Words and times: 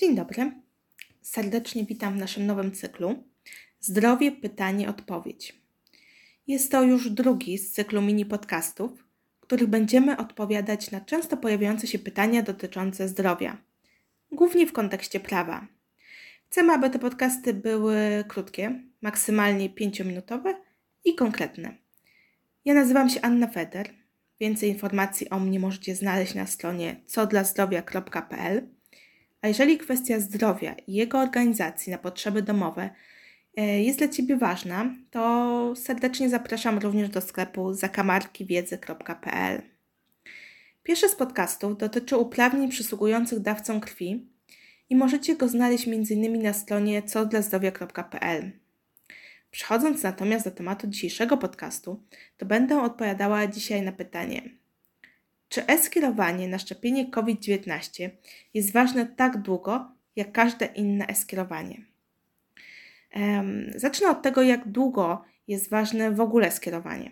Dzień 0.00 0.14
dobry. 0.14 0.52
Serdecznie 1.22 1.84
witam 1.84 2.14
w 2.14 2.16
naszym 2.16 2.46
nowym 2.46 2.72
cyklu 2.72 3.24
Zdrowie, 3.80 4.32
pytanie, 4.32 4.88
odpowiedź. 4.88 5.60
Jest 6.46 6.70
to 6.70 6.82
już 6.82 7.10
drugi 7.10 7.58
z 7.58 7.72
cyklu 7.72 8.02
mini 8.02 8.26
podcastów, 8.26 9.04
w 9.36 9.40
których 9.40 9.66
będziemy 9.68 10.16
odpowiadać 10.16 10.90
na 10.90 11.00
często 11.00 11.36
pojawiające 11.36 11.86
się 11.86 11.98
pytania 11.98 12.42
dotyczące 12.42 13.08
zdrowia, 13.08 13.56
głównie 14.32 14.66
w 14.66 14.72
kontekście 14.72 15.20
prawa. 15.20 15.66
Chcemy, 16.50 16.72
aby 16.72 16.90
te 16.90 16.98
podcasty 16.98 17.54
były 17.54 18.24
krótkie, 18.28 18.82
maksymalnie 19.02 19.70
5-minutowe 19.70 20.54
i 21.04 21.14
konkretne. 21.14 21.76
Ja 22.64 22.74
nazywam 22.74 23.08
się 23.08 23.20
Anna 23.20 23.46
Feder. 23.46 23.90
Więcej 24.40 24.68
informacji 24.68 25.30
o 25.30 25.40
mnie 25.40 25.60
możecie 25.60 25.94
znaleźć 25.96 26.34
na 26.34 26.46
stronie 26.46 27.00
codlazdrowia.pl 27.14 28.79
a 29.42 29.48
jeżeli 29.48 29.78
kwestia 29.78 30.20
zdrowia 30.20 30.74
i 30.86 30.94
jego 30.94 31.18
organizacji 31.18 31.92
na 31.92 31.98
potrzeby 31.98 32.42
domowe 32.42 32.90
e, 33.56 33.82
jest 33.82 33.98
dla 33.98 34.08
Ciebie 34.08 34.36
ważna, 34.36 34.94
to 35.10 35.72
serdecznie 35.76 36.28
zapraszam 36.28 36.78
również 36.78 37.08
do 37.08 37.20
sklepu 37.20 37.74
zakamarkiwiedzy.pl. 37.74 39.62
Pierwszy 40.82 41.08
z 41.08 41.14
podcastów 41.14 41.78
dotyczy 41.78 42.16
uprawnień 42.16 42.70
przysługujących 42.70 43.38
dawcom 43.38 43.80
krwi 43.80 44.26
i 44.90 44.96
możecie 44.96 45.36
go 45.36 45.48
znaleźć 45.48 45.88
m.in. 45.88 46.42
na 46.42 46.52
stronie 46.52 47.02
codlazdrowia.pl. 47.02 48.50
Przechodząc 49.50 50.02
natomiast 50.02 50.44
do 50.44 50.50
tematu 50.50 50.86
dzisiejszego 50.86 51.36
podcastu, 51.36 52.02
to 52.36 52.46
będę 52.46 52.82
odpowiadała 52.82 53.46
dzisiaj 53.46 53.82
na 53.82 53.92
pytanie– 53.92 54.42
czy 55.50 55.66
e-skierowanie 55.66 56.48
na 56.48 56.58
szczepienie 56.58 57.10
COVID-19 57.10 58.10
jest 58.54 58.72
ważne 58.72 59.06
tak 59.06 59.42
długo, 59.42 59.92
jak 60.16 60.32
każde 60.32 60.66
inne 60.66 61.06
e-skierowanie? 61.06 61.82
Zacznę 63.76 64.08
od 64.08 64.22
tego, 64.22 64.42
jak 64.42 64.68
długo 64.68 65.24
jest 65.48 65.70
ważne 65.70 66.10
w 66.10 66.20
ogóle 66.20 66.50
skierowanie. 66.50 67.10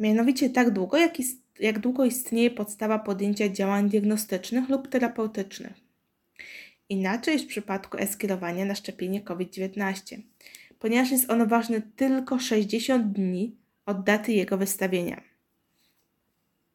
Mianowicie 0.00 0.50
tak 0.50 0.70
długo, 0.70 0.96
jak, 0.96 1.20
ist, 1.20 1.42
jak 1.60 1.78
długo 1.78 2.04
istnieje 2.04 2.50
podstawa 2.50 2.98
podjęcia 2.98 3.48
działań 3.48 3.90
diagnostycznych 3.90 4.68
lub 4.68 4.88
terapeutycznych. 4.88 5.72
Inaczej 6.88 7.32
jest 7.32 7.44
w 7.44 7.48
przypadku 7.48 7.98
e-skierowania 7.98 8.64
na 8.64 8.74
szczepienie 8.74 9.20
COVID-19, 9.20 10.18
ponieważ 10.78 11.10
jest 11.10 11.30
ono 11.30 11.46
ważne 11.46 11.82
tylko 11.96 12.38
60 12.38 13.12
dni 13.12 13.56
od 13.86 14.04
daty 14.04 14.32
jego 14.32 14.58
wystawienia. 14.58 15.20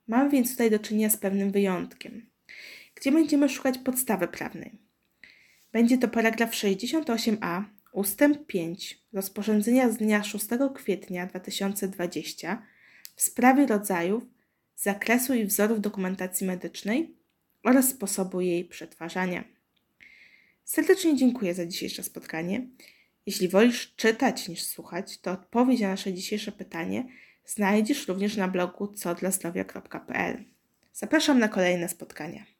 Mam 0.08 0.30
więc 0.30 0.52
tutaj 0.52 0.72
do 0.72 0.80
czynienia 0.80 1.10
z 1.10 1.18
pewnym 1.18 1.52
wyjątkiem, 1.52 2.30
gdzie 2.96 3.12
będziemy 3.12 3.50
szukać 3.50 3.78
podstawy 3.78 4.28
prawnej. 4.28 4.72
Będzie 5.72 5.98
to 5.98 6.08
paragraf 6.08 6.52
68a 6.52 7.64
ustęp 7.92 8.46
5 8.46 9.04
rozporządzenia 9.14 9.90
z 9.90 9.98
dnia 9.98 10.24
6 10.24 10.46
kwietnia 10.76 11.28
2020 11.28 12.66
w 13.16 13.22
sprawie 13.22 13.68
rodzajów, 13.68 14.24
zakresu 14.76 15.34
i 15.34 15.46
wzorów 15.46 15.82
dokumentacji 15.82 16.48
medycznej 16.48 17.16
oraz 17.64 17.90
sposobu 17.90 18.42
jej 18.42 18.66
przetwarzania. 18.66 19.44
Serdecznie 20.64 21.16
dziękuję 21.16 21.54
za 21.54 21.66
dzisiejsze 21.66 22.04
spotkanie. 22.04 22.68
Jeśli 23.26 23.48
wolisz 23.48 23.96
czytać 23.96 24.48
niż 24.48 24.64
słuchać, 24.64 25.18
to 25.18 25.32
odpowiedź 25.32 25.82
na 25.82 25.88
nasze 25.88 26.14
dzisiejsze 26.14 26.52
pytanie 26.52 27.06
znajdziesz 27.46 28.08
również 28.08 28.38
na 28.38 28.48
blogu 28.48 28.88
codlazdrowia.pl. 28.88 30.44
Zapraszam 30.94 31.40
na 31.40 31.48
kolejne 31.48 31.90
spotkania. 31.90 32.53